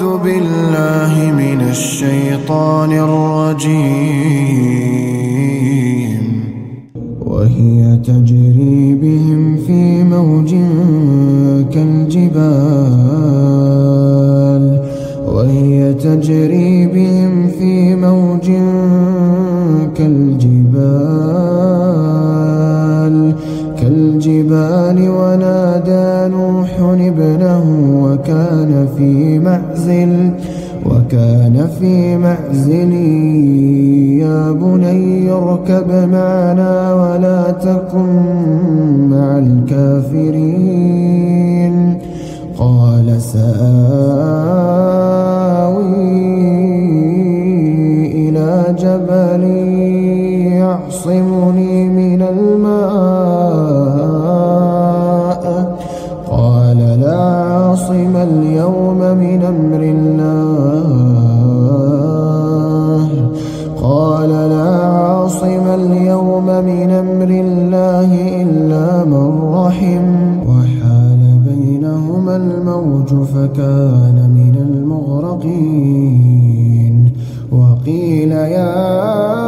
[0.00, 3.80] أعوذ بالله من الشيطان الرجيم.
[7.26, 10.50] وهي تجري بهم في موج
[11.74, 12.40] كالجبال.
[15.26, 18.48] وهي تجري بهم في موج
[19.96, 21.69] كالجبال.
[24.50, 27.64] كالجبال ونادى نوح ابنه
[28.04, 30.30] وكان في معزل
[30.86, 32.92] وكان في معزل
[34.22, 38.08] يا بني اركب معنا ولا تكن
[39.10, 40.90] مع الكافرين.
[42.58, 43.50] قال سآوي
[48.28, 49.42] إلى جبل
[50.58, 53.09] يعصمني من الماء.
[58.00, 60.28] عاصم اليوم من أمر الله.
[63.82, 68.10] قال لا عاصم اليوم من أمر الله
[68.42, 70.06] إلا من رحم.
[70.48, 75.74] وحال بينهما الموج فكان من المغرقين.
[77.52, 79.39] وقيل يا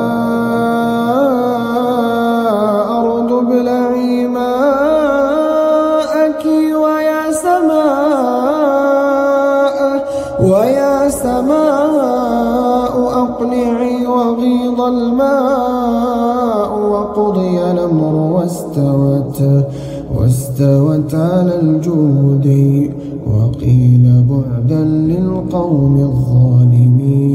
[10.53, 19.43] ويا سماء أقلعي وغيض الماء وقضي الأمر واستوت
[20.17, 22.47] واستوت على الجود.
[23.27, 27.33] وقيل بعدا للقوم الظالمين.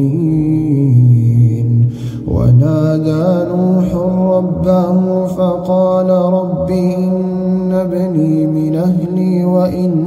[2.28, 3.90] ونادى نوح
[4.36, 10.07] ربه فقال رب إن ابني من أهلي وإن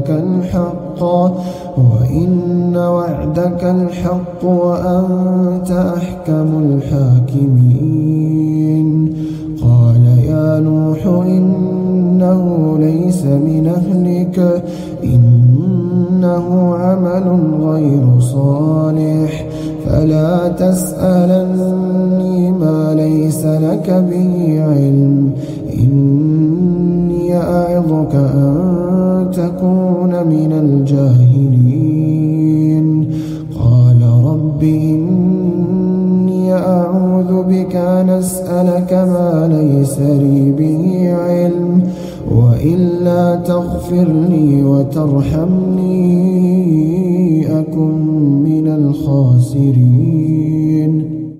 [0.00, 1.02] وعدك الحق
[1.76, 8.06] وإن وعدك الحق وأنت أحكم الحاكمين.
[9.62, 14.62] قال يا نوح إنه ليس من أهلك
[15.04, 19.46] إنه عمل غير صالح.
[19.86, 25.32] فلا تسألني ما ليس لك به علم.
[30.72, 32.30] الجاهلين.
[33.60, 40.82] قال رب إني أعوذ بك أن أسألك ما ليس لي به
[41.14, 41.82] علم
[42.36, 46.00] وإلا تغفر لي وترحمني
[47.60, 47.94] أكن
[48.48, 49.89] من الخاسرين.